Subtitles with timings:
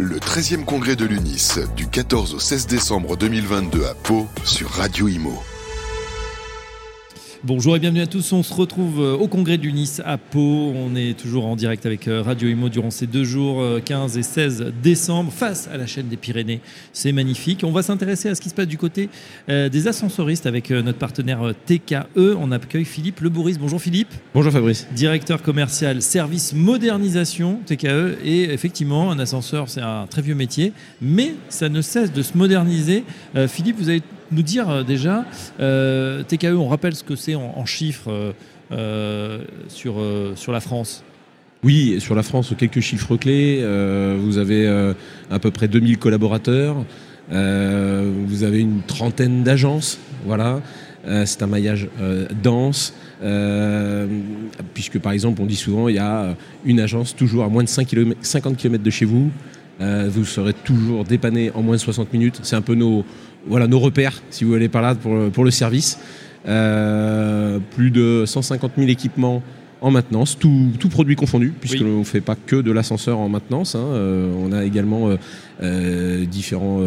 [0.00, 5.08] Le 13e congrès de l'UNIS du 14 au 16 décembre 2022 à Pau sur Radio
[5.08, 5.42] Imo.
[7.44, 8.32] Bonjour et bienvenue à tous.
[8.32, 10.72] On se retrouve euh, au congrès du Nice à Pau.
[10.74, 14.18] On est toujours en direct avec euh, Radio Imo durant ces deux jours, 15 euh,
[14.18, 16.60] et 16 décembre, face à la chaîne des Pyrénées.
[16.92, 17.62] C'est magnifique.
[17.62, 19.08] On va s'intéresser à ce qui se passe du côté
[19.46, 22.36] des ascensoristes avec notre partenaire TKE.
[22.40, 23.56] On accueille Philippe Lebouris.
[23.60, 24.12] Bonjour Philippe.
[24.34, 24.88] Bonjour Fabrice.
[24.92, 28.18] Directeur commercial service modernisation TKE.
[28.24, 32.36] Et effectivement, un ascenseur, c'est un très vieux métier, mais ça ne cesse de se
[32.36, 33.04] moderniser.
[33.46, 35.24] Philippe, vous avez nous dire euh, déjà,
[35.60, 38.34] euh, TKE, on rappelle ce que c'est en, chiffres
[38.72, 39.96] euh, sur,
[40.34, 41.04] sur la France
[41.64, 43.64] oui, sur la France, quelques chiffres clés.
[44.16, 44.68] vous avez
[45.28, 46.76] à peu près 2000 collaborateurs.
[47.28, 49.98] vous avez une trentaine d'agences.
[50.24, 50.60] Voilà.
[51.24, 51.88] c'est un maillage
[52.44, 52.94] dense.
[54.72, 57.68] puisque par exemple, on dit souvent, il y a une agence toujours à moins de
[57.68, 59.32] 5 km, 50 km de chez vous.
[59.80, 62.40] Vous serez toujours dépanné en moins de 60 minutes.
[62.42, 63.04] C'est un peu nos,
[63.46, 65.98] voilà, nos repères, si vous allez par là, pour, le service.
[66.46, 69.42] Euh, plus de 150 000 équipements
[69.80, 73.74] en maintenance, tout, produit confondu, puisque l'on ne fait pas que de l'ascenseur en maintenance.
[73.74, 73.84] Hein.
[73.84, 75.10] Euh, on a également
[75.62, 76.80] euh, différents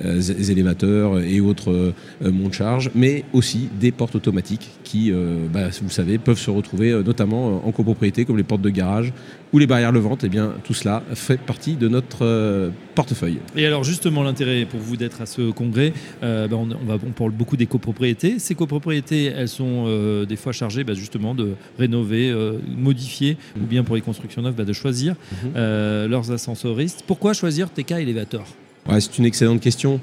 [0.00, 5.12] élévateurs et autres monts charge, mais aussi des portes automatiques qui,
[5.52, 9.12] bah, vous savez, peuvent se retrouver notamment en copropriété, comme les portes de garage
[9.52, 13.38] ou les barrières levantes, et eh bien tout cela fait partie de notre euh, portefeuille.
[13.54, 17.10] Et alors justement l'intérêt pour vous d'être à ce congrès, euh, ben, on, va, on
[17.10, 18.38] parle beaucoup des copropriétés.
[18.38, 22.31] Ces copropriétés, elles sont euh, des fois chargées ben, justement de rénover,
[22.76, 26.06] modifier, ou bien pour les constructions neuves, ben, de choisir mhm.
[26.06, 27.04] leurs ascensoristes.
[27.06, 28.44] Pourquoi choisir TK Elevator?
[28.88, 30.00] Ouais, C'est une excellente question.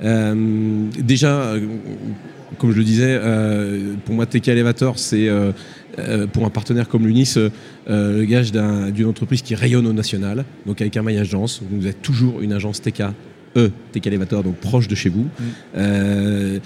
[0.00, 1.54] déjà,
[2.58, 3.20] comme je le disais,
[4.04, 5.28] pour moi, TK Elevator, c'est
[5.98, 10.44] euh, pour un partenaire comme l'UNIS, euh, le gage d'une entreprise qui rayonne au national,
[10.66, 11.62] donc avec un maillage agence.
[11.70, 13.04] Vous êtes toujours une agence TK,
[13.56, 15.22] E, TK Elevator, donc proche de chez vous.
[15.22, 15.44] Mm.
[15.76, 16.58] Euh,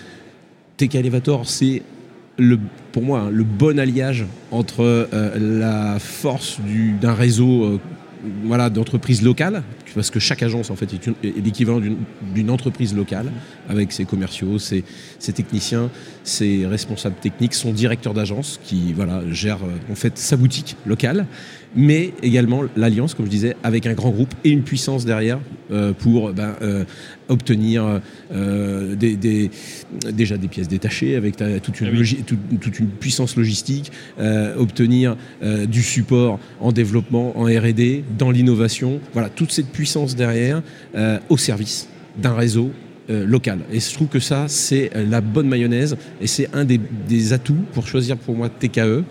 [0.78, 1.82] TK Elevator, c'est
[2.92, 5.08] pour moi hein, le bon alliage entre
[5.38, 6.58] la force
[7.00, 7.80] d'un réseau
[8.44, 9.62] voilà, d'entreprises locales,
[9.94, 11.80] parce que chaque agence en fait est, l'équivalent
[12.34, 13.30] d'une entreprise locale,
[13.68, 14.84] avec ses commerciaux, ses,
[15.32, 15.90] techniciens,
[16.22, 19.58] ses responsables techniques, son directeur d'agence qui voilà, gère
[19.90, 21.26] en fait sa boutique locale
[21.74, 25.38] mais également l'alliance, comme je disais, avec un grand groupe et une puissance derrière
[25.70, 26.84] euh, pour ben, euh,
[27.30, 28.00] obtenir
[28.32, 29.50] euh, des,
[30.12, 33.92] déjà des pièces détachées avec toute, une ah toute, une puissance logistique,
[34.58, 35.16] obtenir
[35.68, 39.00] du support en développement, en R&D, dans l'innovation.
[39.12, 40.62] Voilà, toute cette puissance derrière
[41.28, 42.70] au service d'un réseau
[43.08, 43.60] local.
[43.72, 47.64] Et je trouve que ça, c'est la bonne mayonnaise et c'est un des, des, atouts
[47.72, 49.04] pour choisir pour moi TKE.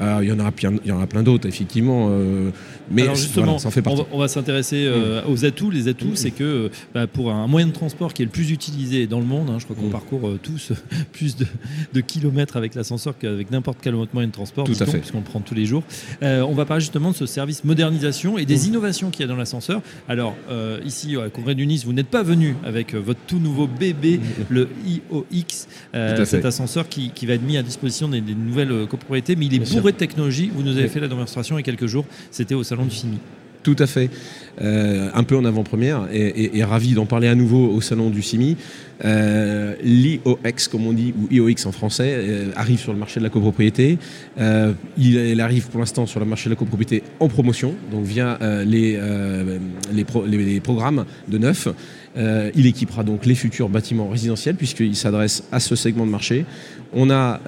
[0.00, 2.08] Il y en aura, il y en plein d'autres, effectivement.
[2.10, 2.50] Euh,
[2.90, 3.82] mais Alors justement, ça fait
[4.12, 5.30] On va, s'intéresser euh, mm.
[5.30, 5.70] aux atouts.
[5.70, 6.16] Les atouts, mm.
[6.16, 9.18] c'est que euh, bah, pour un moyen de transport qui est le plus utilisé dans
[9.18, 9.92] le monde, hein, je crois qu'on mm.
[9.92, 10.72] parcourt tous
[11.12, 14.98] plus de, kilomètres avec l'ascenseur qu'avec n'importe quel autre moyen de transport, Tout à fait.
[14.98, 15.82] puisqu'on le prend tous les jours.
[16.22, 19.36] on va parler justement de ce service modernisation et des innovations qu'il y a dans
[19.36, 19.82] l'ascenseur.
[20.08, 20.36] Alors
[20.84, 24.68] ici, au Congrès du Nice, vous n'êtes pas venu avec votre tout nouveau bébé, le
[24.86, 25.66] IOX,
[26.24, 29.87] cet ascenseur qui, va être mis à disposition des, nouvelles copropriétés, mais il est bourré
[29.92, 30.50] de technologie.
[30.54, 32.04] Vous nous avez fait la démonstration il y a quelques jours.
[32.30, 33.18] C'était au salon du CIMI.
[33.62, 34.10] Tout à fait.
[34.60, 38.56] Euh, un peu en avant-première et, ravi d'en parler à nouveau au salon du CIMI.
[39.04, 43.24] Euh, L'IOX, comme on dit, ou IOX en français, euh, arrive sur le marché de
[43.24, 43.98] la copropriété.
[44.96, 48.98] Il, arrive pour l'instant sur le marché de la copropriété en promotion, donc via les,
[49.92, 51.68] les, programmes de neuf.
[52.16, 56.44] il équipera donc les futurs bâtiments résidentiels puisqu'il s'adresse à ce segment de marché.
[56.92, 57.40] On a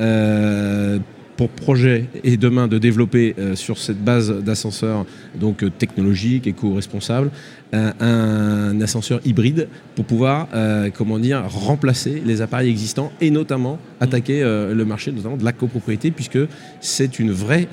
[1.40, 7.30] pour projet et demain de développer euh, sur cette base d'ascenseur donc euh, technologique, éco-responsable,
[7.72, 14.42] un, ascenseur hybride pour pouvoir euh, comment dire remplacer les appareils existants et notamment attaquer
[14.42, 16.40] le marché notamment de la copropriété puisque
[16.80, 17.68] c'est une vraie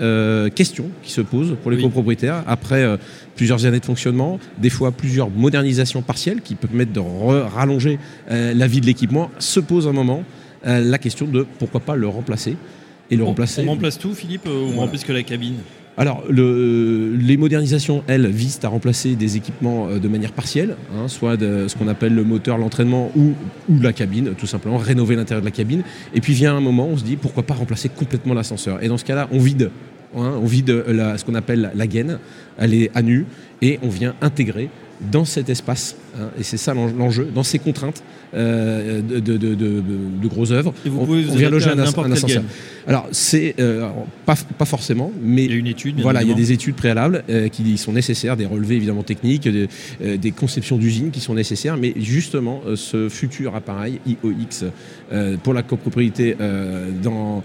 [0.54, 2.86] question qui se pose pour les copropriétaires après
[3.36, 7.98] plusieurs années de fonctionnement, des fois plusieurs modernisations partielles qui peuvent permettre de rallonger
[8.30, 10.24] la vie de l'équipement, se pose un moment
[10.64, 12.56] la question de pourquoi pas le remplacer
[13.10, 13.64] et le remplacer.
[13.66, 15.56] On remplace tout, Philippe, ou on remplace que la cabine
[16.00, 21.08] alors, le, les modernisations, elles, visent à remplacer des équipements euh, de manière partielle, hein,
[21.08, 23.34] soit de, ce qu'on appelle le moteur, l'entraînement ou,
[23.68, 25.82] ou, la cabine, tout simplement, rénover l'intérieur de la cabine.
[26.14, 28.84] Et puis vient un moment, on se dit pourquoi pas remplacer complètement l'ascenseur.
[28.84, 29.72] Et dans ce cas-là, on vide,
[30.16, 32.20] hein, on vide la, ce qu'on appelle la gaine,
[32.60, 33.26] elle est à nu,
[33.64, 35.96] et on vient intégrer dans cet espace.
[36.20, 38.02] hein, et c'est ça l'en- l'enjeu, dans ces contraintes
[38.34, 39.82] euh, de, de- de- de-
[40.22, 40.74] de grosses œuvres.
[40.86, 42.44] Et vous on, pouvez vous on vient loger un, un ascenseur.
[42.88, 43.88] Alors, c'est euh,
[44.26, 46.00] pas, pas forcément, mais Il y a une étude.
[46.02, 49.48] voilà, il y a des études préalables euh, qui sont nécessaires, des relevés évidemment techniques,
[49.48, 49.68] des,
[50.18, 54.66] des conceptions d'usines qui sont nécessaires, mais justement, ce futur appareil IOX
[55.44, 56.36] pour la copropriété
[57.04, 57.44] dans,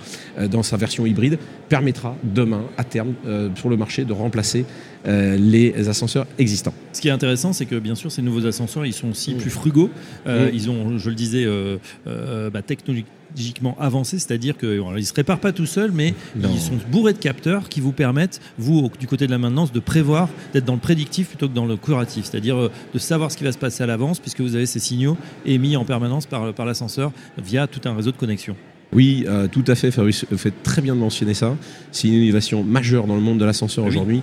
[0.51, 1.39] dans sa version hybride
[1.69, 3.15] permettra demain, à terme,
[3.57, 4.65] sur le marché, de remplacer
[5.07, 6.75] euh, les ascenseurs existants.
[6.93, 9.51] Ce qui est intéressant, c'est que bien sûr, ces nouveaux ascenseurs, ils sont aussi plus
[9.51, 9.91] frugaux.
[10.27, 10.55] Euh, Mm.
[10.55, 11.77] Ils ont, je le disais, euh,
[12.07, 16.51] euh, bah, technologiquement avancés, c'est-à-dire qu'ils ne se réparent pas tout seuls, mais Non.
[16.53, 19.73] ils sont bourrés de capteurs qui vous permettent, vous, au- du côté de la maintenance,
[19.73, 23.37] de prévoir, d'être dans le prédictif plutôt que dans le curatif, c'est-à-dire de savoir ce
[23.37, 25.17] qui va se passer à l'avance, puisque vous avez ces signaux
[25.47, 27.13] émis en permanence par, par l'ascenseur
[27.43, 28.55] via tout un réseau de connexion.
[28.95, 31.57] Oui, euh, tout à fait, Fabrice euh, fait très bien de mentionner ça.
[31.93, 33.91] C'est une innovation majeure dans le monde de l'ascenseur Oui.
[33.91, 34.21] aujourd'hui.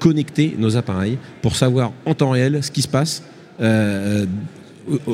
[0.00, 3.22] Connecter nos appareils pour savoir en temps réel ce qui se passe
[3.60, 4.26] euh,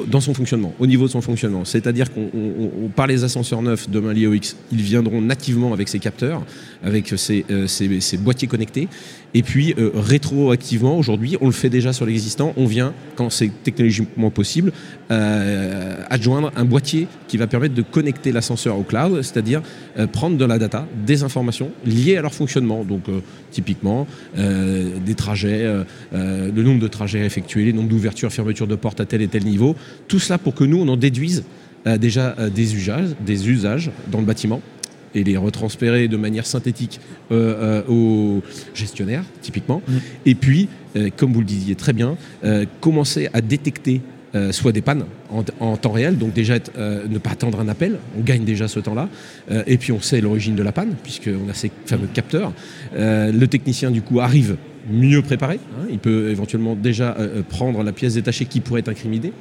[0.08, 1.64] dans son fonctionnement, au niveau de son fonctionnement.
[1.64, 5.98] C'est-à-dire qu'on on- on- par les ascenseurs neufs demain l'IOX, ils viendront nativement avec ces
[5.98, 6.42] capteurs,
[6.82, 8.88] avec ces, euh, ces boîtiers connectés.
[9.34, 13.50] Et puis euh, rétroactivement, aujourd'hui, on le fait déjà sur l'existant, on vient, quand c'est
[13.64, 14.72] technologiquement possible,
[15.10, 19.62] euh, adjoindre un boîtier qui va permettre de connecter l'ascenseur au cloud, c'est-à-dire
[19.98, 22.84] euh, prendre de la data, des informations liées à leur fonctionnement.
[22.84, 23.20] Donc euh,
[23.50, 24.06] typiquement
[24.38, 25.84] euh, des trajets, euh,
[26.14, 29.28] euh, le nombre de trajets effectués, les nombres d'ouvertures, fermetures de portes à tel et
[29.28, 29.55] tel niveau.
[30.08, 31.44] Tout cela pour que nous, on en déduise
[31.86, 34.60] euh, déjà euh, des usages, des usages dans le bâtiment
[35.14, 37.00] et les retransférer de manière synthétique
[37.32, 38.42] euh, euh, aux
[38.74, 39.80] gestionnaires, typiquement.
[40.26, 42.16] Et puis, euh, comme vous le disiez très bien,
[42.80, 44.00] commencer à détecter
[44.50, 46.70] soit des pannes en, en temps réel, donc déjà être,
[47.08, 49.08] ne pas attendre un appel, on gagne déjà ce temps-là,
[49.66, 52.52] et puis on sait l'origine de la panne, puisqu'on a ces fameux capteurs.
[52.94, 54.56] Le technicien, du coup, arrive
[54.88, 58.80] mieux préparé, hein, il peut éventuellement déjà euh, euh, prendre la pièce détachée qui pourrait
[58.80, 59.32] être incriminée,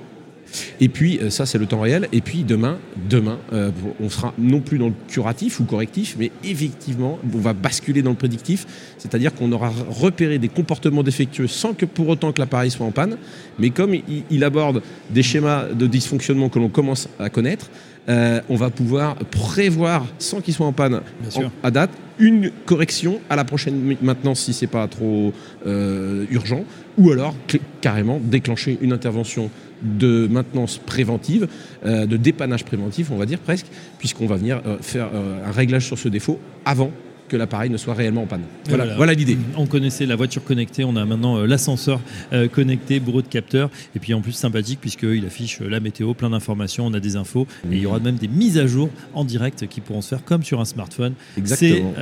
[0.80, 2.08] et puis, euh, ça, c'est le temps réel.
[2.12, 2.78] Et puis, demain,
[3.10, 7.54] demain euh, on sera non plus dans le curatif ou correctif, mais effectivement, on va
[7.54, 8.66] basculer dans le prédictif.
[8.98, 12.92] C'est-à-dire qu'on aura repéré des comportements défectueux sans que pour autant que l'appareil soit en
[12.92, 13.18] panne.
[13.60, 17.70] Mais comme il, il aborde des schémas de dysfonctionnement que l'on commence à connaître,
[18.08, 21.90] euh, on va pouvoir prévoir, sans qu'il soit en panne en- à date,
[22.20, 25.34] une correction à la prochaine maintenance si c'est pas trop
[25.66, 26.64] euh, urgent,
[26.98, 27.36] ou alors
[27.82, 29.50] carrément déclencher une intervention
[29.82, 31.48] de maintenance préventive,
[31.86, 33.68] euh, de dépannage préventif, on va dire presque,
[34.00, 36.92] puisqu'on va venir euh, faire euh, un réglage sur ce défaut avant
[37.28, 38.44] que l'appareil ne soit réellement en panne.
[38.68, 39.38] Voilà, voilà l'idée.
[39.58, 42.00] On connaissait la voiture connectée, on a maintenant euh, l'ascenseur
[42.34, 46.14] euh, connecté, bourreau de capteurs, et puis en plus sympathique puisqu'il affiche euh, la météo,
[46.14, 48.90] plein d'informations, on a des infos, et il y aura même des mises à jour
[49.14, 51.14] en direct qui pourront se faire comme sur un smartphone.
[51.36, 51.94] C'est Exactement.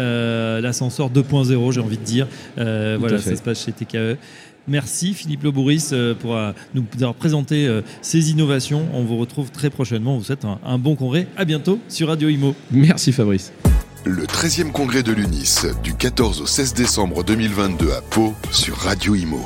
[0.61, 2.27] l'ascenseur 2.0, j'ai envie de dire.
[2.57, 4.17] Voilà, ça se passe chez TKE.
[4.67, 8.87] Merci Philippe Lebouris euh, pour euh, nous avoir présenté euh, ces innovations.
[8.93, 10.15] On vous retrouve très prochainement.
[10.15, 11.27] On vous souhaite un, un bon congrès.
[11.35, 12.55] À bientôt sur Radio Imo.
[12.71, 13.51] Merci Fabrice.
[14.05, 19.15] Le 13e congrès de l'UNIS du 14 au 16 décembre 2022 à Pau sur Radio
[19.15, 19.39] Imo.